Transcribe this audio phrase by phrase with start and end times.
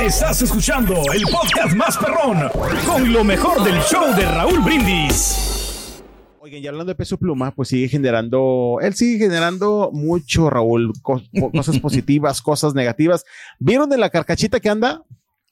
[0.00, 2.48] Estás escuchando el podcast más perrón
[2.86, 6.02] con lo mejor del show de Raúl Brindis.
[6.40, 11.22] Oigan, y hablando de peso pluma, pues sigue generando, él sigue generando mucho, Raúl, co-
[11.52, 13.24] cosas positivas, cosas negativas.
[13.58, 15.02] ¿Vieron de la carcachita que anda?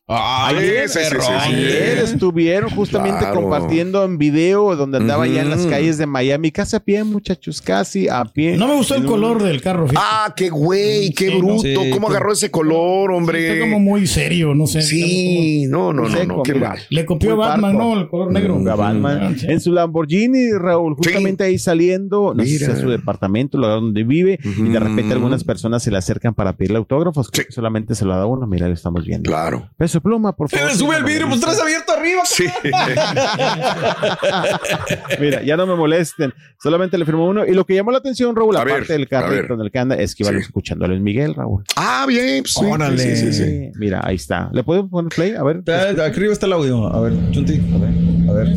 [0.09, 1.33] Ayer, sí, sí, sí, sí.
[1.33, 3.41] ayer estuvieron justamente Claro.
[3.42, 7.61] compartiendo en video donde andaba ya en las calles de Miami, casi a pie, muchachos,
[7.61, 8.56] casi a pie.
[8.56, 9.89] No me gustó el color del carro.
[9.89, 10.06] fíjate.
[10.08, 11.81] Ah, qué güey, qué Sí, no, bruto.
[11.92, 13.48] ¿Cómo agarró ese color, hombre?
[13.55, 14.83] Está como muy serio, no sé.
[14.83, 16.78] Sí, no, no, no, Seco, no, qué mal.
[16.91, 17.94] Le copió Muy a Batman, parco.
[17.94, 18.00] ¿no?
[18.00, 18.70] El color negro.
[18.70, 19.19] A Batman.
[19.22, 19.47] Ah, sí.
[19.48, 24.05] En su Lamborghini, Raúl, justamente ahí saliendo, no sé si es su departamento, lugar donde
[24.05, 28.14] vive, y de repente algunas personas se le acercan para pedirle autógrafos, solamente se lo
[28.16, 29.28] da uno, mira, lo estamos viendo.
[29.28, 29.69] Claro.
[29.97, 30.72] Peso pluma, por Se favor.
[30.72, 32.22] le sube el vidrio, pues traes abierto arriba.
[32.25, 32.44] Sí.
[35.20, 36.33] Mira, ya no me molesten.
[36.62, 37.47] Solamente le firmó uno.
[37.47, 39.78] Y lo que llamó la atención, Raúl, A aparte ver, del carrito en el que
[39.78, 40.38] anda, es que iba Sí.
[40.38, 41.64] escuchando a Luis Miguel, Raúl.
[41.77, 42.42] ah, bien.
[42.42, 42.98] pues, sí, Órale.
[42.98, 43.44] sí, sí, sí.
[43.44, 44.50] Sí, Mira, ahí está.
[44.53, 45.34] ¿Le puedo poner play?
[45.34, 45.58] A ver.
[45.58, 46.86] Está- Arriba está el audio.
[46.88, 47.55] A ver, Chunti.
[47.55, 47.91] A ver.
[48.28, 48.48] A ver.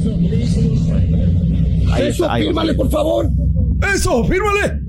[1.93, 2.63] Ahí está, ahí va.
[2.75, 3.27] por favor.
[3.93, 4.23] ¡Eso!
[4.25, 4.81] ¡Fírmale!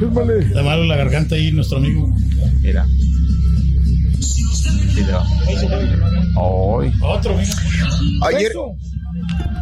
[0.00, 2.08] Le malo la garganta ahí, nuestro amigo.
[2.62, 2.86] Mira.
[4.94, 5.22] Video.
[6.36, 6.92] Ay.
[7.02, 7.54] Otro, mira.
[8.26, 8.52] Ayer,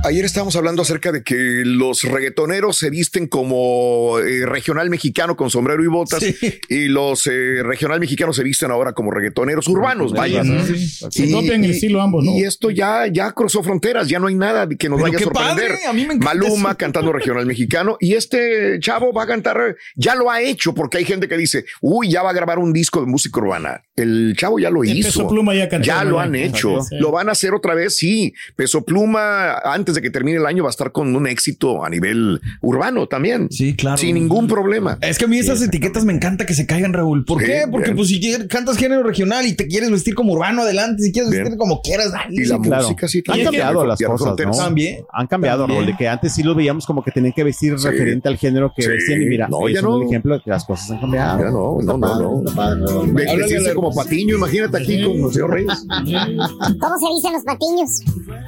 [0.05, 1.35] ayer estábamos hablando acerca de que
[1.65, 6.35] los reggaetoneros se visten como eh, regional mexicano con sombrero y botas Sí.
[6.69, 10.43] y los eh, regional mexicanos se visten ahora como reggaetoneros urbanos, vaya.
[10.45, 10.89] Sí.
[11.11, 12.33] Se copian el estilo ambos, ¿no?
[12.37, 15.21] Y esto ya, ya cruzó fronteras, ya no hay nada que nos Pero vaya a
[15.23, 15.69] sorprender.
[15.73, 16.79] padre, a mí me encanta Maluma eso.
[16.79, 21.05] cantando regional mexicano y este chavo va a cantar, ya lo ha hecho porque hay
[21.05, 23.83] gente que dice, uy, ya va a grabar un disco de música urbana.
[23.97, 25.09] El chavo ya lo El hizo.
[25.09, 26.81] Peso Pluma ya cantó, Ya lo han hecho.
[26.83, 26.97] Sí.
[26.99, 28.33] Lo van a hacer otra vez, sí.
[28.57, 31.91] Peso Pluma, antes de que termine el año, va a estar con un éxito a
[31.91, 33.49] nivel urbano también.
[33.51, 33.97] Sí, claro.
[33.97, 34.99] Sin ningún problema.
[35.01, 37.25] Es que a mí esas etiquetas me encanta que se caigan, Raúl.
[37.25, 37.63] ¿Por Sí, qué?
[37.71, 37.97] Porque bien.
[37.97, 41.43] pues si cantas género regional y te quieres vestir como urbano adelante, si quieres Bien.
[41.45, 42.35] vestir como quieras, dale.
[42.35, 42.83] Y la claro.
[42.85, 44.35] música sí Han cambiado las cosas.
[44.57, 45.05] También.
[45.13, 45.81] Han cambiado, También.
[45.83, 47.89] Raúl, de que antes sí los veíamos como que tenían que vestir Sí.
[47.89, 48.89] referente al género que Sí.
[48.89, 50.01] vestían y mira, No, ya no.
[50.01, 51.39] el ejemplo de que las cosas han cambiado.
[51.39, 52.43] Ya no, no, no,
[52.77, 53.13] no.
[53.13, 55.85] Vestirse como patiño, imagínate aquí con el señor Reyes.
[55.89, 57.91] ¿Cómo se dicen los patiños?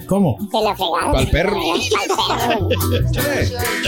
[0.07, 0.37] ¿Cómo?
[0.51, 1.10] Se la fregaron.
[1.13, 1.61] Pa'l perro.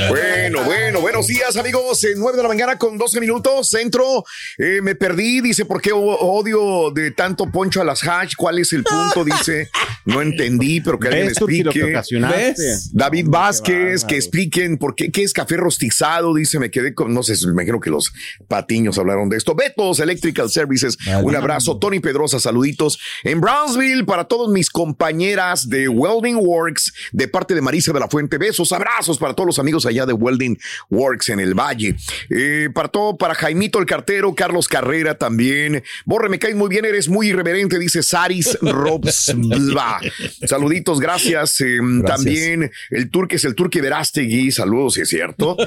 [0.08, 2.02] Bueno, bueno, buenos días, amigos.
[2.04, 3.68] Eh, 9 de la mañana con 12 minutos.
[3.68, 4.24] Centro,
[4.58, 5.40] eh, me perdí.
[5.40, 8.34] Dice, ¿por qué odio de tanto poncho a las hash?
[8.36, 9.24] ¿Cuál es el punto?
[9.32, 9.70] Dice,
[10.04, 12.54] no entendí, pero que alguien me ¿Ves, Turki, lo que explique.
[12.92, 16.34] David Vázquez, que expliquen por qué, qué es café rostizado.
[16.34, 18.12] Dice, me quedé con, no sé, me imagino que los
[18.48, 19.54] patiños hablaron de esto.
[19.54, 21.78] Betos Electrical Services, un abrazo.
[21.78, 22.98] Tony Pedrosa, saluditos.
[23.22, 28.08] En Brownsville, para todos mis compañeras de Welding Works, de parte de Marisa de la
[28.08, 30.58] Fuente, besos, abrazos para todos los amigos allá de Welding
[30.90, 31.94] Works en el Valle.
[32.30, 35.82] Eh, para todo, para Jaimito el cartero, Carlos Carrera también.
[36.04, 40.00] Borre, me caes muy bien, eres muy irreverente, dice Saris Robsba.
[40.46, 41.60] Saluditos, gracias.
[41.60, 45.56] Eh, También el turque es el turque Verástegui, saludos, si es cierto.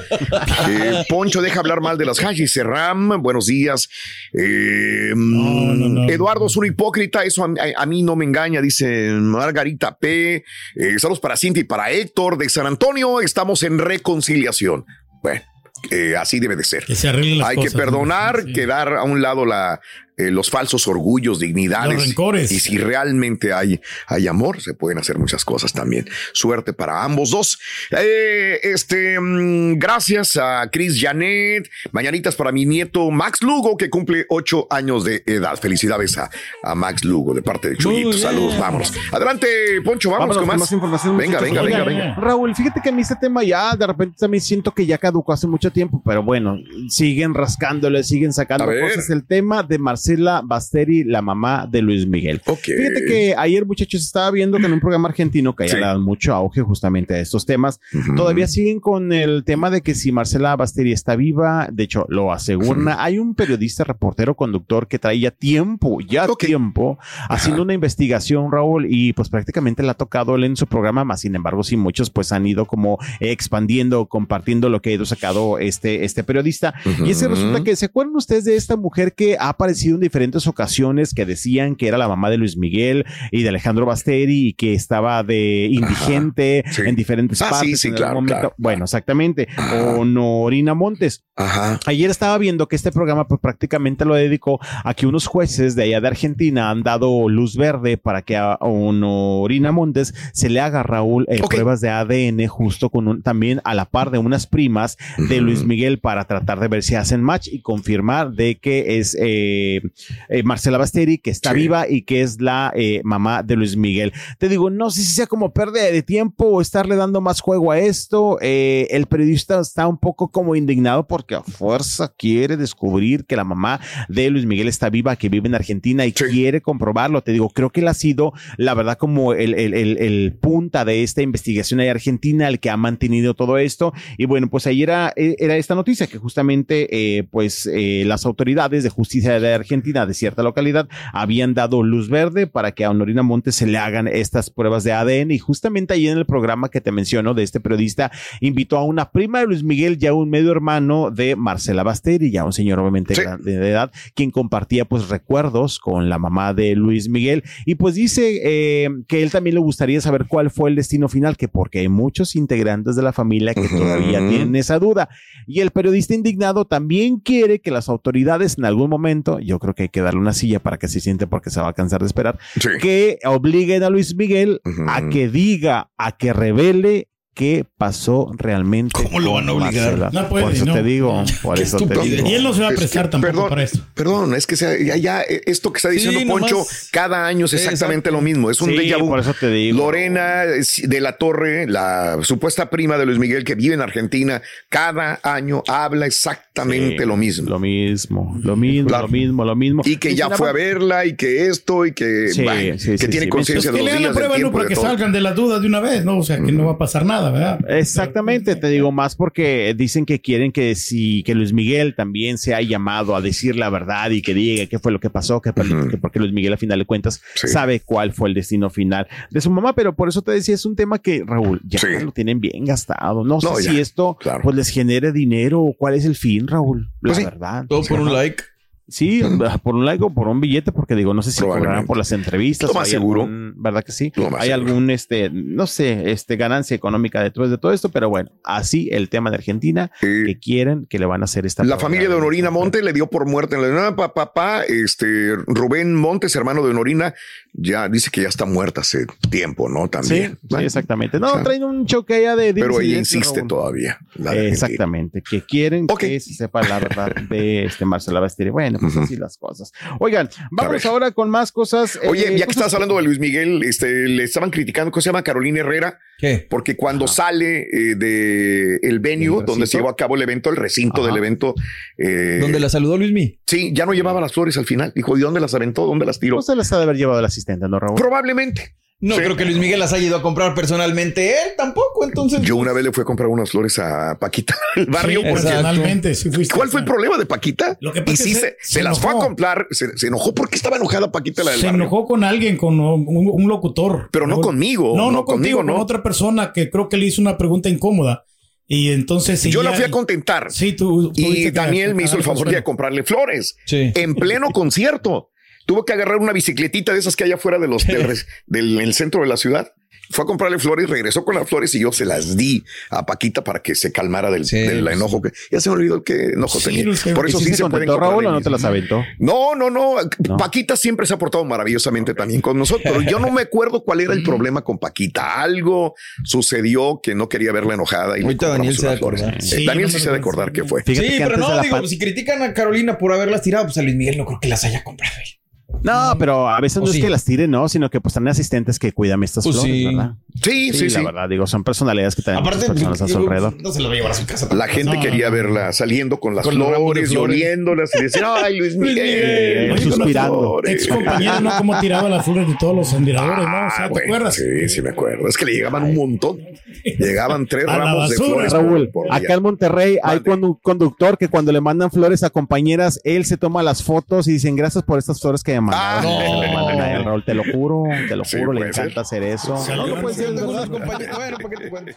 [0.68, 2.52] Eh, Poncho deja hablar mal de las hashis.
[2.54, 3.88] Serram, buenos días.
[4.34, 6.10] Eh, no, no.
[6.10, 10.44] Eduardo es un hipócrita, eso a, a- a mí no me engaña, dice Margarita P.
[10.76, 13.20] Eh, saludos para Cintia y para Héctor de San Antonio.
[13.20, 14.86] Estamos en reconciliación.
[15.24, 15.42] Bueno,
[15.90, 16.86] eh, así debe de ser.
[16.86, 17.72] Que se arreglen las Hay cosas.
[17.72, 18.46] que perdonar, ¿no?
[18.46, 18.54] Sí.
[18.54, 19.82] quedar a un lado la,
[20.18, 21.94] eh, los falsos orgullos, dignidades.
[21.96, 22.52] Los rencores.
[22.52, 26.08] Y si realmente hay, hay amor, se pueden hacer muchas cosas también.
[26.32, 27.60] Suerte para ambos dos.
[27.92, 31.70] Eh, este, mm, gracias a Chris Janet.
[31.92, 35.58] Mañanitas para mi nieto Max Lugo, que cumple ocho años de edad.
[35.60, 36.30] Felicidades a,
[36.64, 38.14] a Max Lugo de parte de Chuyito.
[38.14, 38.94] Saludos, vámonos.
[39.12, 39.48] Adelante,
[39.84, 40.60] Poncho, vamos Vámonos con más.
[40.60, 42.16] más información, Venga, venga, venga, venga.
[42.16, 45.34] Raúl, fíjate que a mí este tema ya de repente también siento que ya caducó
[45.34, 46.58] hace mucho tiempo, pero bueno,
[46.88, 49.10] siguen rascándole, siguen sacando cosas.
[49.10, 52.40] El tema de Marcelo Marcela Basteri, la mamá de Luis Miguel.
[52.46, 52.60] Ok.
[52.60, 55.76] Fíjate que ayer, muchachos, estaba viendo que en un programa argentino que ya Sí.
[55.78, 57.80] le dan mucho auge justamente a estos temas.
[58.16, 62.32] Todavía siguen con el tema de que si Marcela Basteri está viva, de hecho, lo
[62.32, 62.88] aseguran.
[63.00, 69.14] Hay un periodista, reportero, conductor que traía tiempo, ya tiempo, haciendo una investigación, Raúl, y
[69.14, 72.32] pues prácticamente le ha tocado él en su programa, más sin embargo, sí, muchos pues
[72.32, 76.76] han ido como expandiendo, compartiendo lo que ha ido sacado este, este periodista.
[77.04, 77.34] Y es que Ujú.
[77.36, 81.26] resulta que, ¿se acuerdan ustedes de esta mujer que ha aparecido en diferentes ocasiones que
[81.26, 85.24] decían que era la mamá de Luis Miguel y de Alejandro Basteri y que estaba
[85.24, 86.82] de indigente sí.
[86.86, 87.80] en diferentes Ah, sí, partes?
[87.82, 88.36] sí, en algún claro, momento?
[88.36, 88.56] claro.
[88.58, 89.48] Bueno, exactamente.
[89.58, 89.96] Ajá.
[89.96, 91.24] O Norina Montes.
[91.36, 91.80] Ajá.
[91.86, 95.84] Ayer estaba viendo que este programa pues, prácticamente lo dedicó a que unos jueces de
[95.84, 100.84] allá de Argentina han dado luz verde para que a Honorina Montes se le haga
[100.84, 104.98] Raúl eh, pruebas de ADN justo con un, también a la par de unas primas
[105.18, 105.46] de.
[105.46, 109.82] Luis Miguel para tratar de ver si hacen match y confirmar de que es eh,
[110.30, 111.58] eh, Marcela Basteri que está Sí.
[111.58, 114.12] viva y que es la eh, mamá de Luis Miguel.
[114.40, 117.72] Te digo, no sé si sea como pérdida de tiempo o estarle dando más juego
[117.72, 118.38] a esto.
[118.42, 123.44] Eh, el periodista está un poco como indignado porque a fuerza quiere descubrir que la
[123.44, 123.80] mamá
[124.10, 126.26] de Luis Miguel está viva, que vive en Argentina y Sí.
[126.32, 127.22] quiere comprobarlo.
[127.22, 130.86] Te digo, creo que él ha sido, la verdad, como el, el, el, el punta
[130.86, 133.94] de esta investigación ahí Argentina, el que ha mantenido todo esto.
[134.18, 139.40] Y bueno, pues ahí era, era esta noticia que justamente, pues las autoridades de justicia
[139.40, 143.68] de Argentina de cierta localidad habían dado luz verde para que a Honorina Montes se
[143.68, 147.34] le hagan estas pruebas de ADN y justamente ahí en el programa que te menciono
[147.34, 148.12] de este periodista
[148.42, 152.32] invitó a una prima de Luis Miguel y a un medio hermano de Marcela Basteri,
[152.32, 153.22] ya un señor obviamente Sí.
[153.44, 158.42] de edad, quien compartía pues recuerdos con la mamá de Luis Miguel y pues dice
[158.44, 161.90] eh, que él también le gustaría saber cuál fue el destino final, que porque hay
[161.90, 165.10] muchos integrantes de la familia que todavía tienen esa duda.
[165.48, 169.84] Y el periodista indignado también quiere que las autoridades en algún momento, yo creo que
[169.84, 172.08] hay que darle una silla para que se siente porque se va a cansar de
[172.08, 172.70] esperar, Sí.
[172.82, 178.92] que obliguen a Luis Miguel a que diga, a que revele qué pasó realmente.
[178.94, 179.98] ¿Cómo lo van a obligar?
[179.98, 180.10] Marcela.
[180.12, 180.74] No puede, por eso no.
[180.74, 182.16] te digo, por Qué eso te estupidez.
[182.18, 182.30] digo.
[182.30, 183.80] Y él no se va a Es prestar que, tampoco perdón, para esto.
[183.94, 187.46] Perdón, es que sea- ya, ya, esto que está diciendo Sí, Poncho, nomás- cada año
[187.46, 188.50] es exactamente lo mismo.
[188.50, 189.10] Es un Sí, déjà vu.
[189.10, 189.78] por eso te digo.
[189.78, 195.20] Lorena de la Torre, la supuesta prima de Luis Miguel que vive en Argentina, cada
[195.22, 197.50] año habla exactamente Sí, lo mismo.
[197.50, 199.08] Lo mismo, lo mismo, Claro.
[199.08, 199.82] lo mismo, lo mismo.
[199.86, 202.92] y que ya fue a "Ah, verla y que esto y que, Sí, bueno, sí,
[202.92, 203.30] que sí, tiene sí.
[203.30, 204.36] conciencia Pues de que los la días, del prueba, ¿no?
[204.38, 204.86] tiempo, Para de que todo.
[204.86, 206.18] salgan de las dudas de una vez, ¿no?
[206.18, 207.60] O sea, que no va a pasar nada, ¿verdad?
[207.70, 212.62] Exactamente, te digo más porque dicen que quieren que si que Luis Miguel también sea
[212.62, 216.20] llamado a decir la verdad y que diga qué fue lo que pasó, que, porque
[216.20, 217.48] Luis Miguel a final de cuentas Sí.
[217.48, 220.66] sabe cuál fue el destino final de su mamá, pero por eso te decía es
[220.66, 221.88] un tema que Raúl ya Sí.
[222.04, 223.24] lo tienen bien gastado.
[223.24, 224.42] No, No, sé ya, si esto claro.
[224.44, 226.90] pues les genere dinero o cuál es el fin, Raúl.
[227.02, 227.24] La Pues sí.
[227.26, 227.66] verdad.
[227.68, 228.44] Todo por un like.
[228.88, 229.22] Sí,
[229.64, 232.12] por un like o por un billete, porque digo, no sé si cobrarán por las
[232.12, 232.70] entrevistas.
[232.70, 233.24] Lo más seguro.
[233.24, 234.12] algún- ¿Verdad que sí?
[234.16, 234.68] Lo más hay seguro.
[234.70, 239.10] algún, este, no sé, este, ganancia económica detrás de todo esto, pero bueno, así el
[239.10, 241.64] tema de Argentina, Eh, que quieren que le van a hacer esta.
[241.64, 242.16] La familia de.
[242.16, 246.70] Honorina Monte le dio por muerte en la papá, papá, este Rubén Montes, hermano de
[246.72, 247.14] Honorina,
[247.54, 249.88] ya dice que ya está muerta hace tiempo, ¿no?
[249.90, 250.38] También.
[250.50, 251.20] sí, exactamente.
[251.20, 252.54] No, o sea, traen un choque allá de.
[252.54, 253.98] pero ella insiste todavía.
[254.34, 258.50] Exactamente, que quieren que se sepa la verdad de este Marcela Bastiri.
[258.50, 259.72] Bueno, pues así las cosas.
[260.00, 262.00] Oigan, vamos ahora con más cosas.
[262.08, 265.10] Oye, eh, ya que estás hablando de Luis Miguel, este, le estaban criticando, ¿cómo se
[265.10, 265.24] llama?
[265.24, 266.46] Carolina Herrera, ¿Qué?
[266.50, 270.50] porque cuando sale eh, de el venue ¿El donde se llevó a cabo el evento,
[270.50, 271.08] el recinto Ajá.
[271.08, 271.56] del evento,
[271.98, 273.40] eh, ¿Dónde la saludó Luismi?
[273.46, 274.92] sí, ya no llevaba las flores al final.
[274.96, 275.86] Dijo, ¿y dónde las aventó?
[275.86, 276.38] ¿Dónde las tiró?
[276.38, 277.96] No se las ha de haber llevado el asistente, ¿no, Raúl?
[277.96, 278.76] Probablemente.
[279.02, 279.22] No Sí.
[279.22, 282.42] creo que Luis Miguel las haya ido a comprar personalmente él tampoco, entonces.
[282.42, 285.20] Yo una vez le fui a comprar unas flores a Paquita del barrio.
[285.22, 286.56] Sí, personalmente, sí fuiste.
[286.56, 287.78] ¿Cuál fue el problema de Paquita?
[287.82, 289.68] Lo que y pasa sí es que se, se- se se las fue a comprar,
[289.72, 291.82] se, se enojó porque estaba enojada Paquita la del Se barrio.
[291.82, 294.08] enojó con alguien, con un, un locutor.
[294.12, 295.74] Pero no conmigo, No, no, no contigo, conmigo, no.
[295.74, 298.24] con otra persona que creo que le hizo una pregunta incómoda.
[298.68, 299.40] Y entonces.
[299.42, 300.52] sí, Yo la fui a contentar.
[300.52, 301.12] Sí, tú.
[301.16, 303.92] y Daniel me hizo el favor de comprarle flores Sí.
[303.94, 305.30] en pleno concierto.
[305.66, 308.18] Tuvo que agarrar una bicicletita de esas que hay afuera de los, del,
[308.48, 309.72] del el centro de la ciudad.
[310.12, 313.44] Fue a comprarle flores, regresó con las flores y yo se las di a Paquita
[313.44, 316.60] para que se calmara del, Sí, del enojo que ya se me olvidó que enojo
[316.60, 316.96] Sí, tenía.
[316.96, 317.14] sé.
[317.16, 319.04] Por ¿Y eso sí se se pueden comprar Raúl o no te las aventó?
[319.18, 319.96] No, no, no.
[320.28, 320.38] No.
[320.38, 323.04] Paquita siempre se ha portado maravillosamente también con nosotros.
[323.10, 325.42] Yo no me acuerdo cuál era el problema con Paquita.
[325.42, 328.20] Algo sucedió que no quería verla enojada.
[328.20, 329.22] Y Ahorita Daniel se flores.
[329.24, 330.84] Eh, Daniel no sí se ha de acordar qué fue.
[330.84, 333.82] Fíjate sí, que pero no, digo, si critican a Carolina por haberlas tirado, pues a
[333.82, 335.40] Luis Miguel no creo que las haya comprado él.
[335.84, 336.98] No, pero a veces ¿O no sí?
[336.98, 337.70] es que las tiren, ¿no?
[337.70, 339.86] Sino que pues están asistentes que cuidan estas Pues flores, sí.
[339.86, 340.12] ¿verdad?
[340.44, 341.06] Sí, sí, la sí.
[341.06, 343.56] verdad, digo, son personalidades que también Aparte, personas a su alrededor.
[343.62, 344.54] no se lo va a llevar a su casa.
[344.54, 347.36] La gente No, quería no, verla saliendo con las Con flores, y flores.
[347.36, 349.78] oliéndolas y decir, ay, Luis Miguel.
[349.80, 350.40] Suspirando.
[350.40, 350.72] flores".
[350.74, 351.52] Ex compañero, ¿no?
[351.58, 353.68] Cómo tiraba las flores de todos los admiradores, ¿no?
[353.68, 354.36] O sea, Ah, ¿te bueno, acuerdas?
[354.36, 355.28] Sí, sí me acuerdo.
[355.28, 356.40] Es que le llegaban un montón.
[356.84, 358.52] Llegaban tres A la ramos de flores.
[358.54, 363.00] Raúl, por acá en Monterrey hay condu- conductor que cuando le mandan flores a compañeras,
[363.04, 366.82] él se toma las fotos y dicen gracias por estas flores que me mandaron.
[366.82, 367.22] Ah, no.
[367.24, 369.56] te lo juro, te lo Sí, juro, le encanta hacer eso.
[369.76, 371.18] No, no puede ser, tengo unos compañeros.
[371.18, 371.92] Bueno, ¿para qué te cuento?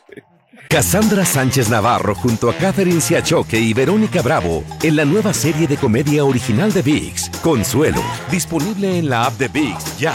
[0.69, 5.77] Cassandra Sánchez Navarro junto a Catherine Siachoque y Verónica Bravo en la nueva serie de
[5.77, 10.15] comedia original de VIX, Consuelo, disponible en la app de VIX ya.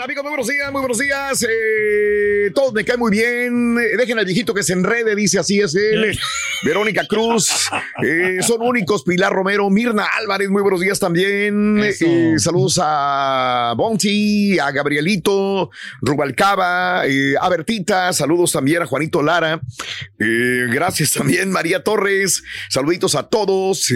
[0.00, 1.46] amigos, muy buenos días, muy buenos días.
[1.48, 3.78] Eh, todos me caen muy bien.
[3.78, 6.18] Eh, Dejen al viejito que se enrede, dice así es él.
[6.64, 7.70] Verónica Cruz.
[8.02, 9.04] Eh, son únicos.
[9.04, 11.80] Pilar Romero, Mirna Álvarez, muy buenos días también.
[11.82, 18.12] Eh, saludos a Bonti, a Gabrielito, Rubalcaba, a Bertita.
[18.12, 19.60] Saludos también a Juanito Lara.
[20.18, 22.42] Gracias también, María Torres.
[22.68, 23.92] Saluditos a todos.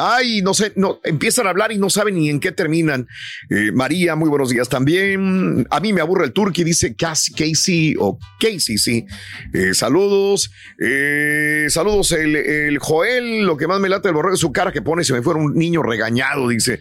[0.00, 3.06] Ay, no sé, no, empiezan a hablar y no saben ni en qué terminan.
[3.74, 5.35] María, muy buenos días también.
[5.70, 9.06] A mí me aburre el turqui, dice Cas- Casey o Casey, sí.
[9.52, 10.50] Eh, saludos.
[10.80, 13.42] Eh, saludos, el, el Joel.
[13.46, 15.04] Lo que más me late del borrego es su cara que pone.
[15.04, 16.78] Se me fuera un niño regañado, dice.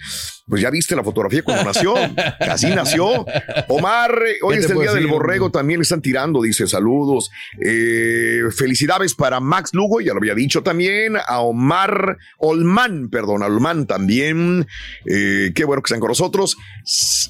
[0.47, 1.95] Pues ya viste la fotografía cuando nació.
[2.39, 3.25] Así nació.
[3.67, 5.49] Omar, eh, hoy ¿Qué es el día del borrego.
[5.49, 7.31] También le están tirando, dice saludos.
[7.63, 11.15] Eh, felicidades para Max Lugo, ya lo había dicho también.
[11.27, 14.67] A Omar Olman, perdón, a Olman también.
[15.05, 16.57] Qué bueno que están con nosotros.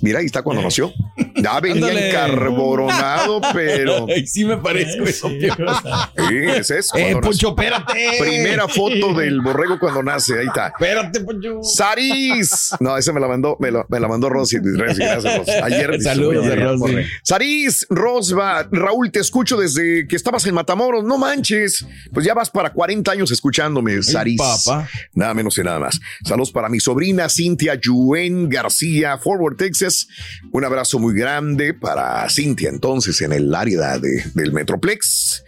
[0.01, 0.91] Mira, ahí está cuando nació.
[1.35, 2.09] Ya venía Ándale.
[2.09, 4.05] encarboronado, pero.
[4.13, 5.29] Ay, sí me parezco eso.
[5.29, 6.71] Sí, es.
[6.71, 7.21] Eh, cuando nació.
[7.21, 8.09] Poncho, espérate.
[8.19, 10.67] Primera foto del borrego cuando nace, ahí está.
[10.67, 11.61] Espérate, Poncho.
[11.63, 12.71] Saris.
[12.79, 14.57] No, esa me la mandó, me la, me la mandó Rosy.
[14.61, 15.51] Gracias, Rosy.
[15.63, 16.01] Ayer.
[16.01, 16.95] Saludos ayer, Rosy.
[17.23, 21.03] Saris, Rosba, Raúl, te escucho desde que estabas en Matamoros.
[21.03, 21.85] No manches.
[22.13, 24.39] Pues ya vas para 40 años escuchándome, Saris.
[24.39, 24.87] papá.
[25.13, 25.99] Nada menos y nada más.
[26.23, 30.07] Saludos para mi sobrina Cintia Yuen García, Forward, Texas.
[30.51, 35.43] Un abrazo muy grande para Cintia, entonces, en el área de- del Metroplex.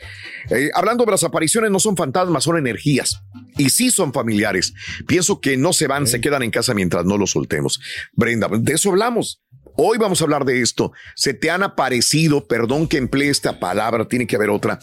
[0.51, 3.19] Eh, hablando de las apariciones, no son fantasmas, son energías.
[3.57, 4.73] Y sí son familiares.
[5.07, 7.79] Pienso que no se van, se quedan en casa mientras no los soltemos.
[8.13, 9.41] Brenda, de eso hablamos.
[9.77, 10.91] Hoy vamos a hablar de esto.
[11.15, 14.77] Se te han aparecido, perdón que emplee esta palabra, tiene que haber otra.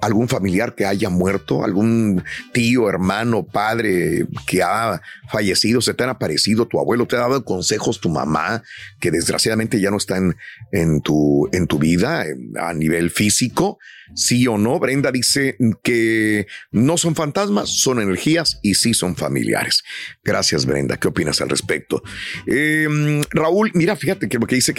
[0.00, 2.22] Algún familiar que haya muerto, algún
[2.52, 7.44] tío, hermano, padre que ha fallecido, se te han aparecido, tu abuelo te ha dado
[7.44, 8.62] consejos, tu mamá,
[9.00, 10.36] que desgraciadamente ya no está en,
[10.72, 12.24] en tu, en tu vida
[12.60, 13.78] a nivel físico.
[14.14, 19.82] Sí o no, Brenda dice que no son fantasmas, son energías y sí son familiares.
[20.22, 20.98] Gracias, Brenda.
[20.98, 22.02] ¿Qué opinas al respecto?
[22.46, 24.74] Eh, Raúl, mira, fíjate que lo que dice.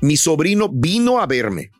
[0.00, 1.70] Mi sobrino vino a verme.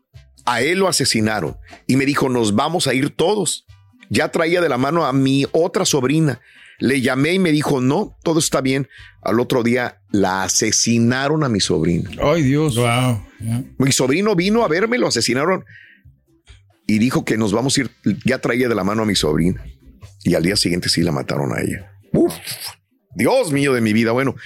[0.46, 3.66] A él lo asesinaron y me dijo, nos vamos a ir todos.
[4.08, 6.40] Ya traía de la mano a mi otra sobrina.
[6.78, 8.88] Le llamé y me dijo, no, todo está bien.
[9.22, 12.10] Al otro día la asesinaron a mi sobrina.
[12.22, 12.76] Ay, Dios.
[12.76, 13.20] wow.
[13.78, 15.64] Mi sobrino vino a verme, lo asesinaron
[16.86, 17.90] y dijo que nos vamos a ir.
[18.24, 19.64] Ya traía de la mano a mi sobrina
[20.22, 21.92] y al día siguiente sí la mataron a ella.
[22.12, 22.34] Uf,
[23.14, 24.12] Dios mío de mi vida.
[24.12, 24.36] Bueno,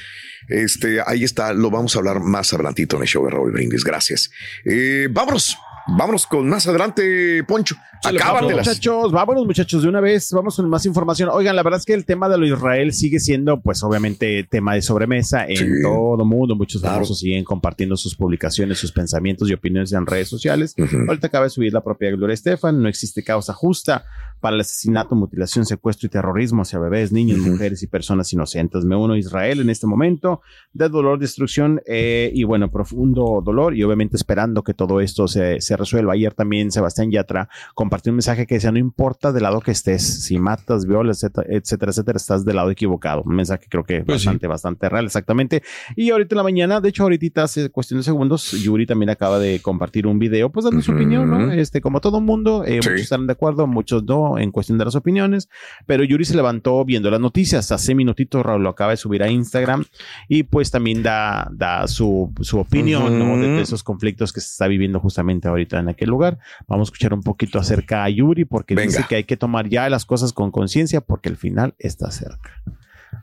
[0.49, 1.53] este ahí está.
[1.53, 3.85] Lo vamos a hablar más adelantito en el show de Raúl Brindis.
[3.85, 4.31] Gracias.
[4.65, 5.57] Eh, vámonos,
[5.89, 7.77] vámonos con más adelante, Poncho.
[8.03, 8.67] Acábatelas.
[8.67, 11.29] Muchachos, vámonos muchachos de una vez, vamos con más información.
[11.31, 14.75] Oigan, la verdad es que el tema de lo Israel sigue siendo, pues obviamente, tema
[14.75, 15.83] de sobremesa en Sí.
[15.83, 16.55] todo mundo.
[16.57, 16.95] Muchos Claro.
[16.97, 20.75] famosos siguen compartiendo sus publicaciones, sus pensamientos y opiniones en redes sociales.
[21.09, 24.05] Ahorita acaba de subir la propia Gloria Estefan, no existe causa justa
[24.41, 28.85] para el asesinato, mutilación, secuestro y terrorismo hacia bebés, niños, mujeres y personas inocentes.
[28.85, 30.41] Me uno a Israel en este momento
[30.73, 35.61] de dolor, destrucción eh, y bueno, profundo dolor y obviamente esperando que todo esto se,
[35.61, 36.15] se resuelva.
[36.15, 40.03] Ayer también Sebastián Yatra compartió un mensaje que decía, no importa del lado que estés,
[40.25, 43.23] si matas, violas, etcétera, etcétera, estás del lado equivocado.
[43.25, 44.27] Un mensaje creo que Pues sí.
[44.27, 45.63] bastante, bastante real, exactamente.
[45.97, 49.39] Y ahorita en la mañana, de hecho, ahorita hace cuestión de segundos, Yuri también acaba
[49.39, 51.53] de compartir un video, pues dando su opinión, ¿no?
[51.53, 52.89] Este, como todo mundo, eh, Sí.
[52.89, 55.49] muchos están de acuerdo, muchos no, en cuestión de las opiniones,
[55.87, 59.31] pero Yuri se levantó viendo las noticias, hace minutitos Raúl lo acaba de subir a
[59.31, 59.85] Instagram
[60.29, 63.37] y pues también da, da su, su opinión, ¿no?
[63.39, 66.39] De, de esos conflictos que se está viviendo justamente ahorita en aquel lugar.
[66.69, 68.89] Vamos a escuchar un poquito acerca a Yuri porque Venga.
[68.89, 72.63] dice que hay que tomar ya las cosas con conciencia porque el final está cerca.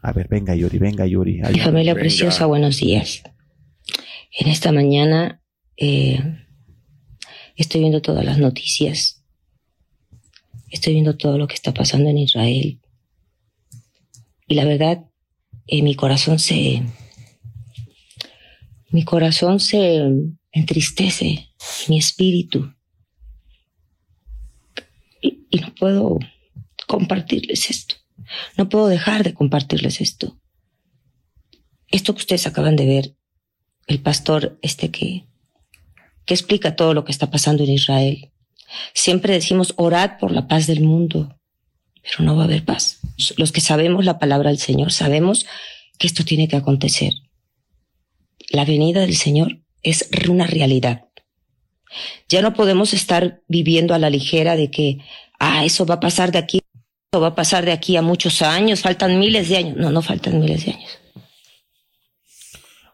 [0.02, 1.34] A ver, venga Yuri, venga Yuri.
[1.36, 1.64] Mi ayúdame.
[1.64, 2.02] familia Venga.
[2.04, 3.24] preciosa, buenos días.
[4.40, 5.42] En esta mañana
[5.78, 6.22] eh,
[7.56, 9.24] estoy viendo todas las noticias.
[10.70, 12.80] Estoy viendo todo lo que está pasando en Israel.
[14.48, 15.06] Y la verdad,
[15.68, 16.84] eh, mi corazón se...
[18.90, 20.02] Mi corazón se
[20.52, 21.50] entristece,
[21.90, 22.74] mi espíritu.
[25.22, 26.20] Y, y no puedo
[26.88, 27.96] compartirles esto.
[28.58, 30.40] No puedo dejar de compartirles esto
[31.90, 33.16] esto que ustedes acaban de ver,
[33.88, 35.26] el pastor este que,
[36.26, 38.32] que explica todo lo que está pasando en Israel.
[38.94, 41.38] Siempre decimos, orad por la paz del mundo,
[42.02, 43.00] pero no va a haber paz.
[43.38, 45.46] Los que sabemos la palabra del Señor sabemos
[45.98, 47.14] que esto tiene que acontecer.
[48.50, 51.06] La venida del Señor es una realidad.
[52.30, 55.00] Ya no podemos estar viviendo a la ligera de que,
[55.40, 56.62] ah, eso va a pasar de aquí,
[57.12, 59.78] eso va a pasar de aquí a muchos años, faltan miles de años.
[59.78, 61.00] No, no faltan miles de años.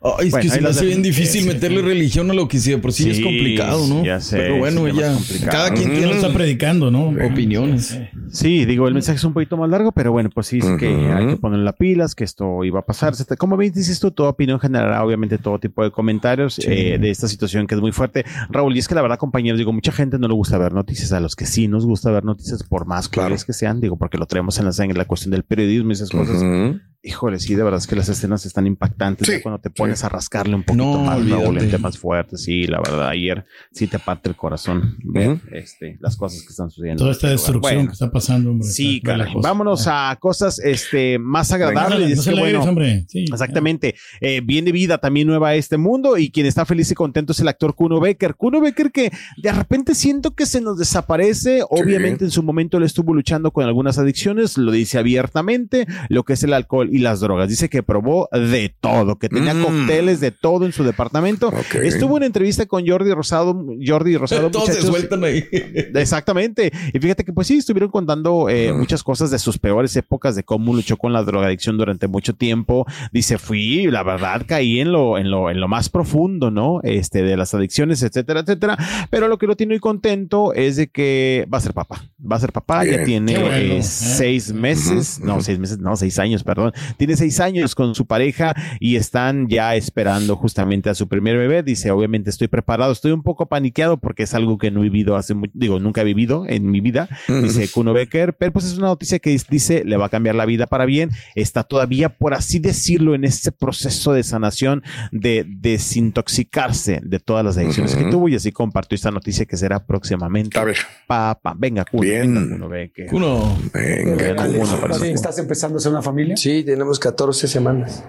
[0.04, 2.76] Ay, es Bueno, que se me hace bien difícil meterle religión a lo que sí,
[2.76, 4.04] por sí, es complicado, ¿no?
[4.04, 5.18] ya sé, Pero bueno, ya.
[5.50, 7.14] Cada quien tiene está predicando, ¿no?
[7.26, 7.98] opiniones.
[8.30, 10.88] Sí, digo, el mensaje es un poquito más largo, pero bueno, pues sí, es que
[11.12, 13.14] hay que poner las pilas, que esto iba a pasar.
[13.38, 17.28] Como bien dices tú, toda opinión generará obviamente todo tipo de comentarios eh, de esta
[17.28, 18.26] situación que es muy fuerte.
[18.50, 21.12] Raúl, y es que la verdad, compañeros, digo, mucha gente no le gusta ver noticias,
[21.14, 23.28] a los que sí nos gusta ver noticias, por más Claro.
[23.28, 25.94] crueles que sean, digo, porque lo traemos en la sangre, la cuestión del periodismo y
[25.94, 26.38] esas cosas.
[26.38, 26.80] Ujú.
[27.06, 29.28] Híjole, sí, de verdad es que las escenas están impactantes.
[29.28, 32.66] Sí, ya cuando te pones a rascarle un poquito No, más, en temas fuertes, sí,
[32.66, 33.44] la verdad, ayer
[33.74, 35.42] sí te parte el corazón ver Ujú.
[35.52, 37.02] este, las cosas que están sucediendo.
[37.02, 38.68] Toda esta este destrucción Bueno, que está pasando, hombre.
[38.70, 39.34] Sí, Está- caray.
[39.36, 42.10] Vámonos a cosas este, más agradables.
[42.12, 43.06] es no se que, la bueno, eres, hombre.
[43.10, 43.96] Sí, Exactamente.
[44.22, 47.40] Eh, viene vida también nueva a este mundo y quien está feliz y contento es
[47.42, 48.36] el actor Kuno Becker.
[48.36, 51.64] Kuno Becker que de repente siento que se nos desaparece.
[51.70, 56.34] Obviamente en su momento él estuvo luchando con algunas adicciones, lo dice abiertamente, lo que
[56.34, 57.50] es el alcohol y las drogas.
[57.50, 59.64] Dice que probó de todo, que tenía Mm.
[59.64, 61.52] cócteles de todo en su departamento.
[61.82, 64.50] Estuvo en entrevista con Jordi Rosado, Jordi Rosado.
[64.52, 65.44] Muchachos, sueltan ahí.
[65.96, 66.72] Exactamente.
[66.94, 70.44] Y fíjate que pues sí, estuvieron contando eh, muchas cosas de sus peores épocas, de
[70.44, 72.86] cómo luchó con la drogadicción durante mucho tiempo.
[73.12, 76.80] Dice, fui, la verdad, caí en lo, en lo, en lo más profundo, ¿no?
[76.84, 78.78] Este, de las adicciones, etcétera, etcétera.
[79.10, 82.04] Pero lo que lo tiene muy contento es de que va a ser papá.
[82.20, 83.84] Va a ser papá, ya tiene bueno, eh, ¿eh?
[83.84, 86.72] seis meses, no, seis meses, no, seis años, perdón.
[86.98, 91.64] Tiene seis años con su pareja y están ya esperando justamente a su primer bebé.
[91.64, 95.16] Dice, obviamente estoy preparado, estoy un poco paniqueado porque es algo que no he vivido
[95.16, 97.10] hace mucho, digo, nunca he vivido en mi vida.
[97.28, 100.46] Dice Kuno Becker, pero pues es una noticia que dice le va a cambiar la
[100.46, 101.12] vida para bien.
[101.36, 107.58] Está todavía, por así decirlo, en ese proceso de sanación, de desintoxicarse de todas las
[107.58, 110.58] adicciones que tuvo y así compartió esta noticia que será próximamente.
[110.58, 112.34] A ver, Papá, venga, Kuno, Bien.
[112.34, 113.08] venga, Kuno Becker.
[113.14, 113.58] Uno.
[113.74, 114.16] venga.
[114.16, 116.38] Venga, Kuno, ¿Estás empezando a ser una familia?
[116.38, 118.04] Sí, tenemos 14 semanas.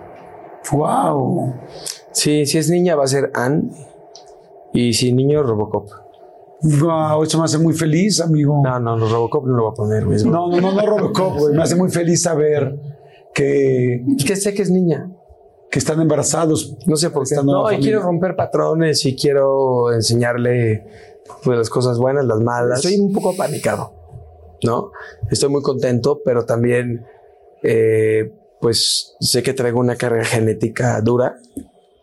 [0.72, 1.54] ¡Wow!
[2.12, 3.70] Sí, si es niña va a ser Ann
[4.72, 5.90] y si niño Robocop.
[6.62, 7.24] ¡Wow!
[7.24, 8.62] Eso me hace muy feliz, amigo.
[8.64, 10.24] No, no, no, Robocop no lo va a poner, güey.
[10.24, 11.54] No, no, no, no, Robocop, güey.
[11.54, 12.74] Me hace muy feliz saber
[13.34, 15.10] que, Es que sé que es niña.
[15.70, 16.78] que están embarazados.
[16.86, 17.34] No sé por qué.
[17.44, 20.86] No, y quiero romper patrones y quiero enseñarle
[21.42, 22.78] pues las cosas buenas, las malas.
[22.82, 23.92] Estoy un poco apanicado,
[24.62, 24.90] ¿no?
[25.30, 27.04] Estoy muy contento, pero también
[27.62, 28.32] eh,
[28.64, 31.36] pues sé que traigo una carga genética dura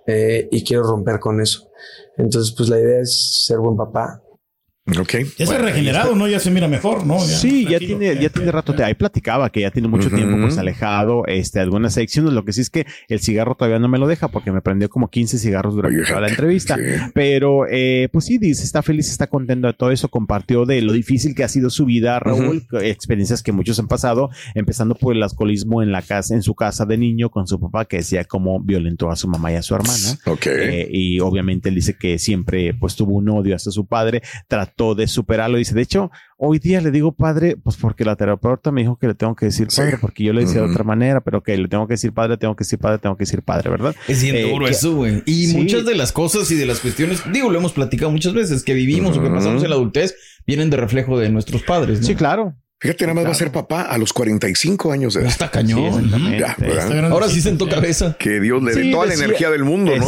[0.05, 1.71] eh, y quiero romper con eso.
[2.17, 4.20] Entonces, pues la idea es ser buen papá.
[4.87, 5.13] Ok.
[5.37, 6.27] Ya se ha regenerado, ¿no?
[6.27, 7.19] Ya se mira mejor, ¿no?
[7.19, 10.57] Sí, ya tiene, ya tiene rato, te, ahí platicaba que ya tiene mucho tiempo pues
[10.57, 14.07] alejado, este, algunas adicciones, lo que sí es que el cigarro todavía no me lo
[14.07, 16.81] deja porque me prendió como 15 cigarros durante Oye, toda la entrevista, sí.
[17.13, 20.93] pero eh, pues sí, dice, está feliz, está contento de todo eso, compartió de lo
[20.93, 25.21] difícil que ha sido su vida, Raúl, experiencias que muchos han pasado, empezando por el
[25.21, 28.59] alcoholismo en la casa, en su casa de niño con su papá que decía cómo
[28.59, 30.17] violentó a su mamá y a su hermana.
[30.25, 30.47] Ok.
[30.47, 34.70] Eh, y obviamente él dice que siempre pues tuvo un odio hacia su padre, trató
[34.71, 35.57] trato de superarlo.
[35.57, 39.07] Dice, de hecho, hoy día le digo padre, pues porque la terapeuta me dijo que
[39.07, 41.67] le tengo que decir padre, porque yo le decía de otra manera, pero que le
[41.67, 43.95] tengo que decir padre, tengo que decir padre, tengo que decir padre, ¿verdad?
[44.07, 45.21] Es bien Eh, duro que- eso, güey.
[45.25, 45.57] Y Sí.
[45.57, 48.73] muchas de las cosas y de las cuestiones, digo, lo hemos platicado muchas veces, que
[48.73, 50.15] vivimos o que pasamos en la adultez,
[50.47, 52.07] vienen de reflejo de nuestros padres, ¿no?
[52.07, 52.55] Sí, claro.
[52.81, 55.29] Fíjate, nada más va a ser papá a los 45 años de edad.
[55.29, 56.03] Está cañón.
[56.03, 56.39] exactamente.
[56.39, 57.07] Ya.
[57.11, 58.15] Ahora sí sentó cabeza.
[58.17, 60.05] Que Dios le dé Sí, toda la energía del mundo, ¿no?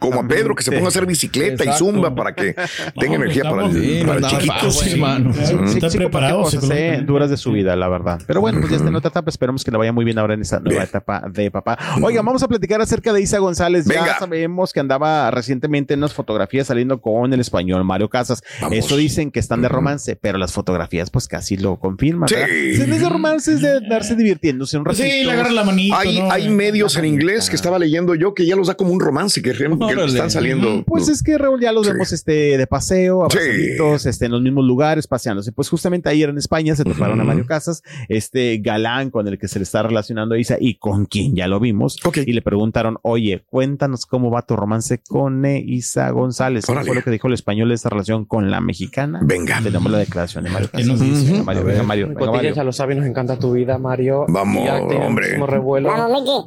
[0.00, 2.56] Como a Pedro, que se ponga a hacer bicicleta y zumba para que
[2.98, 4.52] tenga energía para el, Sí, para el no, chiquito.
[4.54, 5.32] nada fácil, hermano.
[5.34, 6.42] Sí, Está sí, preparado.
[6.42, 8.20] cosas, eh, duras de su vida, la verdad.
[8.26, 9.30] Pero bueno, pues ya está en otra etapa.
[9.30, 11.78] Esperemos que le vaya muy bien ahora en esta nueva etapa de papá.
[12.02, 13.86] Oiga, vamos a platicar acerca de Isa González.
[13.86, 14.04] Venga.
[14.04, 18.42] Ya sabemos que andaba recientemente en unas fotografías saliendo con el español Mario Casas.
[18.60, 18.76] Vamos.
[18.78, 22.15] Eso dicen que están de romance, pero las fotografías pues casi lo confirman.
[22.26, 22.34] Sí.
[22.86, 25.04] les de romance es de darse divirtiéndose un ratito.
[25.04, 25.94] Sí, le agarra la manito.
[25.96, 26.30] Hay, ¿no?
[26.30, 29.42] hay medios en inglés que estaba leyendo yo que ya los da como un romance,
[29.42, 30.84] que, que están saliendo.
[30.86, 31.92] Pues es que Raúl ya los Sí.
[31.92, 33.38] vemos este de paseo, Sí.
[33.38, 35.52] abrazaditos, este en los mismos lugares, paseándose.
[35.52, 37.24] Pues justamente ayer en España se toparon a.
[37.26, 41.06] Mario Casas, este galán con el que se le está relacionando a Isa y con
[41.06, 41.98] quien ya lo vimos.
[42.24, 46.64] Y le preguntaron, oye, cuéntanos cómo va tu romance con Isa González.
[46.66, 49.20] ¿Qué fue lo que dijo el español de esta relación con la mexicana?
[49.24, 49.60] Venga.
[49.60, 51.00] Tenemos la declaración de Mario ¿Qué Casas.
[51.00, 51.32] dice?
[51.32, 51.82] Venga, Mario, venga,
[52.14, 52.54] Mario, venga, Mario.
[52.54, 54.24] ya lo sabes, nos encanta tu vida, Mario.
[54.28, 55.36] Vamos, Ya hombre.
[55.46, 55.90] revuelo.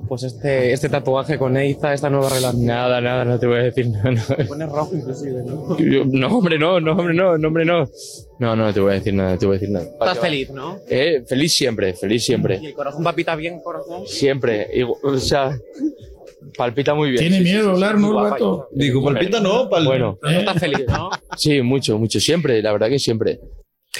[0.07, 2.65] Pues este, este tatuaje con Eiza, esta nueva relación.
[2.65, 4.11] Nada, nada, no te voy a decir nada.
[4.11, 4.35] No.
[4.35, 5.77] Te pones rojo inclusive, ¿no?
[5.77, 7.87] Yo- no, hombre, no, no, hombre, no, no, hombre, no.
[8.39, 9.85] No, no, te voy a decir nada, te voy a decir nada.
[9.85, 10.77] Estás feliz, ¿no?
[10.89, 12.59] Eh, feliz siempre, feliz siempre.
[12.61, 14.07] ¿Y el corazón papita bien, corazón?
[14.07, 14.67] Siempre,
[15.03, 15.57] o sea,
[16.57, 17.19] palpita muy bien.
[17.21, 18.67] Tiene Sí, miedo sí, de sí, hablar, ¿no.
[18.71, 19.85] Dijo, palpita no, pal...
[19.85, 20.37] Bueno, Eh.
[20.39, 21.09] estás feliz, ¿no?
[21.37, 23.39] Sí, mucho, mucho, siempre, la verdad que siempre.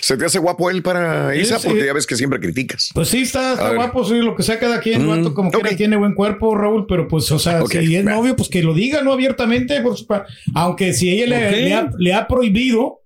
[0.01, 1.59] ¿Se te hace guapo él para Sí, Isa?
[1.59, 1.67] sí.
[1.67, 2.89] Porque ya ves que siempre criticas.
[2.93, 5.95] Pues sí, está, guapo, sí, lo que sea cada quien, Mm, vato, como quiera tiene
[5.95, 9.01] buen cuerpo, Raúl, pero pues, o sea, Ok, si es novio, pues que lo diga,
[9.01, 9.13] ¿no?
[9.13, 10.05] Abiertamente, por su
[10.55, 12.98] aunque si ella le ha, le ha prohibido,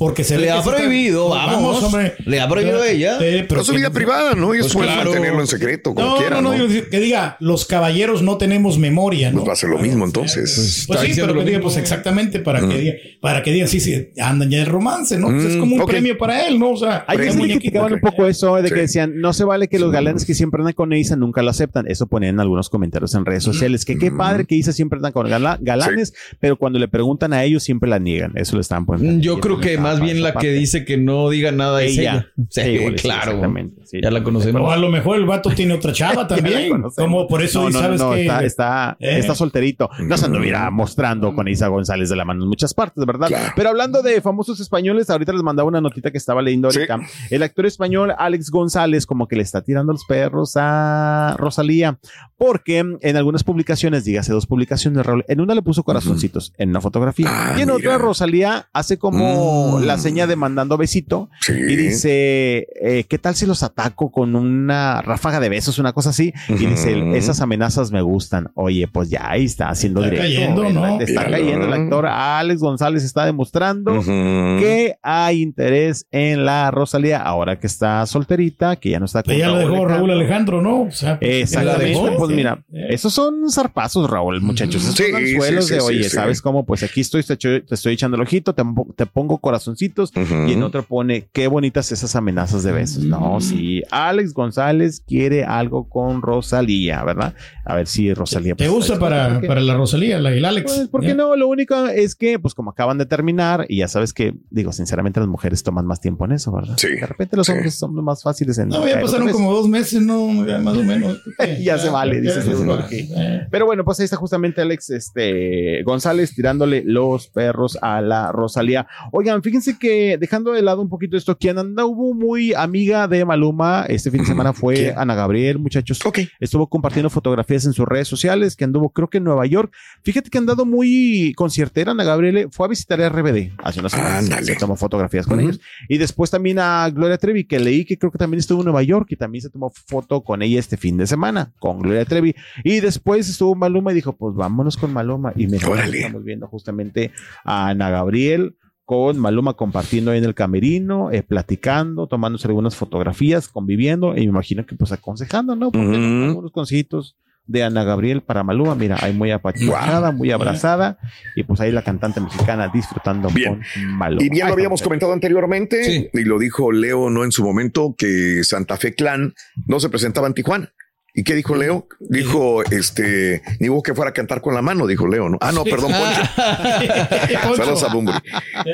[0.00, 1.82] porque se Le ha está- prohibido, vamos.
[1.82, 2.14] hombre.
[2.24, 3.18] Le ha prohibido a ella.
[3.18, 4.54] Sí, pero Pero su que- vida privada, ¿no?
[4.54, 5.10] Ellos Pues pueden claro.
[5.10, 6.66] mantenerlo en secreto, como No, quieran, no, ¿no?
[6.66, 9.40] no, que diga, los caballeros no tenemos memoria, ¿no?
[9.40, 10.84] Pues va a ser lo mismo entonces.
[10.88, 12.68] Pues sí, pero lo que diga, pues exactamente para Mm.
[12.70, 15.28] que diga, para que digan, sí, sí, andan ya en romance, ¿no?
[15.28, 15.90] Pues es Mm, como un ok.
[15.90, 16.70] premio para él, ¿no?
[16.70, 18.74] O sea, Hay que criticaban un poco eso de Sí.
[18.74, 21.50] que decían, no se vale que los galanes que siempre andan con Isa nunca lo
[21.50, 21.86] aceptan.
[21.86, 23.84] Eso ponían en algunos comentarios en redes sociales.
[23.84, 27.44] Que qué padre que Isa siempre anda con gala- galanes, pero cuando le preguntan a
[27.44, 28.32] ellos siempre la niegan.
[28.36, 29.20] Eso le estaban poniendo.
[29.22, 32.26] Yo creo que más bien la que dice que no diga nada es ella.
[32.50, 33.22] Sí, Sí, güey, sí, claro.
[33.32, 33.98] exactamente, sí.
[34.02, 34.60] ya la conocemos.
[34.60, 36.82] Pero a lo mejor el vato tiene otra chava también.
[36.96, 39.18] como por eso No, no, sabes no, que está, está, Eh.
[39.18, 39.88] está solterito.
[40.00, 43.28] No se anduviera mostrando con Isa González de la mano en muchas partes, ¿verdad?
[43.28, 43.52] Claro.
[43.56, 46.98] Pero hablando de famosos españoles, ahorita les mandaba una notita que estaba leyendo ahorita.
[47.30, 51.98] El actor español Alex González como que le está tirando los perros a Rosalía,
[52.36, 56.80] porque en algunas publicaciones, dígase dos publicaciones, Raúl, en una le puso corazoncitos en una
[56.80, 57.74] fotografía Ah, y en mira.
[57.76, 59.79] otra Rosalía hace como Mm.
[59.86, 61.52] La seña de mandando besito Sí.
[61.52, 66.10] y dice, eh, ¿qué tal si los ataco con una ráfaga de besos, una cosa
[66.10, 66.32] así?
[66.48, 68.50] Y dice, esas amenazas me gustan.
[68.54, 70.34] Oye, pues ya ahí está haciendo Está directo.
[70.34, 70.80] cayendo, ¿verdad?
[70.96, 71.00] ¿no?
[71.00, 71.36] Está Míralo.
[71.44, 77.66] cayendo el actor Alex González, está demostrando que hay interés en la Rosalía ahora que
[77.66, 79.96] está solterita, que ya no está con Pues ya lo dejó Alejandro.
[79.96, 80.82] Raúl Alejandro, ¿no?
[80.82, 84.82] O sea, pues, Exactamente, pues mira, esos son zarpazos, Raúl, muchachos.
[84.82, 86.10] Esos Sí, son anzuelos sí, de, oye, sí.
[86.10, 86.64] ¿sabes cómo?
[86.64, 87.34] Pues aquí estoy, te,
[87.70, 89.38] estoy echando el ojito, te, po- te pongo
[89.74, 90.12] corazoncitos
[90.48, 93.04] y en otro pone, qué bonitas esas amenazas de besos.
[93.04, 93.82] No, sí.
[93.90, 97.34] Alex González quiere algo con Rosalía, ¿verdad?
[97.64, 98.54] A ver si Rosalía.
[98.54, 100.72] ¿Te pues, gusta para, para la Rosalía, la, el Alex?
[100.72, 101.36] Pues, ¿por qué no?
[101.36, 105.20] Lo único es que, pues, como acaban de terminar, y ya sabes que, digo, sinceramente,
[105.20, 106.74] las mujeres toman más tiempo en eso, ¿verdad?
[106.78, 106.88] Sí.
[106.88, 107.52] De repente los Sí.
[107.52, 108.68] hombres son más fáciles en.
[108.68, 110.46] No, ya pasaron otra como dos meses, ¿no?
[110.46, 111.20] Ya más o menos.
[111.60, 113.46] Ya se vale, dices eso, Eh.
[113.50, 118.86] Pero bueno, pues ahí está justamente Alex este, González tirándole los perros a la Rosalía.
[119.12, 123.84] Oigan, fíjense que dejando de lado un poquito esto, quien anduvo muy amiga de Maluma
[123.88, 124.94] este fin de semana fue.
[124.96, 126.00] Ana Gabriel, muchachos.
[126.38, 129.72] Estuvo compartiendo fotografías en sus redes sociales, que anduvo creo que en Nueva York.
[130.02, 133.92] Fíjate que han dado muy conciertera Ana Gabriel, fue a visitar a RBD hace unas
[133.92, 134.46] semanas.
[134.46, 135.60] Se tomó fotografías con ellos.
[135.88, 138.82] Y después también a Gloria Trevi, que leí que creo que también estuvo en Nueva
[138.82, 142.34] York y también se tomó foto con ella este fin de semana, con Gloria Trevi.
[142.64, 145.32] Y después estuvo Maluma y dijo, pues vámonos con Maluma.
[145.36, 145.98] Y Órale.
[145.98, 147.12] estamos viendo justamente
[147.44, 148.56] a Ana Gabriel
[148.90, 154.32] con Maluma compartiendo ahí en el camerino, eh, platicando, tomándose algunas fotografías, conviviendo, y me
[154.32, 155.70] imagino que pues aconsejando, ¿no?
[155.70, 157.14] Porque algunos consejitos
[157.46, 160.98] de Ana Gabriel para Maluma, mira, ahí muy apachurrada, muy abrazada,
[161.36, 163.60] y pues ahí la cantante mexicana disfrutando Bien.
[163.60, 164.24] con Maluma.
[164.24, 166.08] Y bien lo habíamos comentado anteriormente, Sí.
[166.12, 169.34] y lo dijo Leo no en su momento, que Santa Fe Clan
[169.66, 170.72] no se presentaba en Tijuana.
[171.14, 171.88] ¿Y qué dijo Leo?
[171.98, 175.38] Dijo, este, ni vos que fuera a cantar con la mano, dijo Leo, ¿no?
[175.40, 177.56] Ah, no, perdón, Poncho.
[177.56, 178.18] Saludos a Bumburi.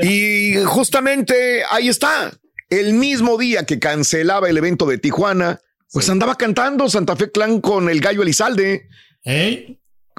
[0.03, 2.33] Y justamente ahí está.
[2.69, 5.61] El mismo día que cancelaba el evento de Tijuana,
[5.93, 8.89] pues andaba cantando Santa Fe Clan con el gallo Elizalde.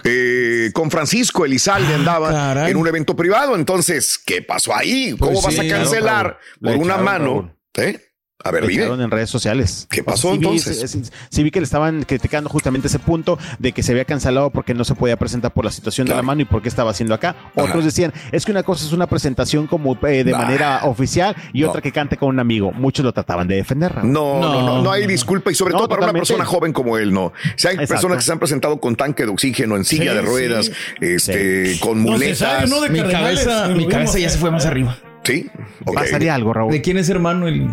[0.03, 3.55] Eh, con Francisco Elizalde Ah, andaba en un evento privado.
[3.55, 5.15] Entonces, ¿qué pasó ahí?
[5.19, 7.57] ¿Cómo Pues vas sí, a cancelar por una echaron, mano?
[7.75, 7.99] ¿Eh?
[8.43, 8.83] A ver, dime.
[8.85, 9.87] en redes sociales.
[9.89, 10.91] ¿Qué pasó Sí vi- entonces?
[10.91, 14.05] sí, sí, sí vi que le estaban criticando justamente ese punto de que se había
[14.05, 16.69] cancelado porque no se podía presentar por la situación de la mano y por qué
[16.69, 17.35] estaba haciendo acá.
[17.55, 20.37] Otros decían, es que una cosa es una presentación como eh, de Nah.
[20.37, 21.69] manera oficial y No.
[21.69, 22.71] otra que cante con un amigo.
[22.71, 24.03] Muchos lo trataban de defender.
[24.03, 26.97] No, no, no, no, hay disculpa y sobre No, todo para una persona joven como
[26.99, 27.33] él, no.
[27.55, 27.93] Si hay Exacto.
[27.95, 30.71] personas que se han presentado con tanque de oxígeno, en silla Sí, de ruedas, sí.
[31.01, 32.37] este, con No, muletas.
[32.37, 34.95] cesárea, no de Mi cabeza, mi cabeza ya se fue más arriba.
[35.27, 35.49] Sí,
[35.85, 35.93] ok.
[35.95, 36.71] Pasaría algo, Raúl.
[36.71, 37.69] ¿De quién es hermano el,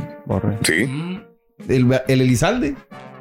[0.63, 1.21] Sí,
[1.69, 2.75] el, el Elizalde?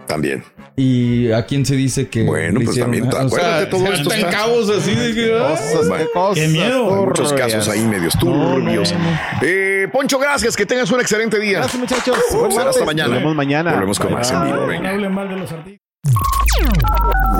[0.07, 0.43] también.
[0.75, 4.29] ¿Y a quién se dice que Bueno, pues también, O sea, acuérdate, todo esto está-
[4.29, 5.31] cabos así de que...
[5.31, 6.03] Cosas, Bueno.
[6.05, 6.95] qué cosas Qué miedo.
[6.99, 8.93] Hay muchos casos ahí medios turbios.
[9.41, 11.59] Eh, Poncho, gracias, que tengas un excelente día.
[11.59, 12.17] Gracias, muchachos.
[12.33, 12.57] Martes.
[12.59, 13.09] hasta mañana.
[13.09, 13.73] Nos vemos mañana.
[13.73, 14.55] Volvemos con más en vivo.
[14.57, 14.89] No Venga.
[14.89, 15.79] hablen mal de los artistas.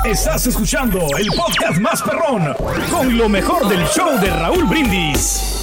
[0.06, 2.54] Estás escuchando el podcast más perrón
[2.92, 5.63] con lo mejor del show de Raúl Brindis.